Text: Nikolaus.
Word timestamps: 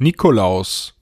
Nikolaus. 0.00 0.95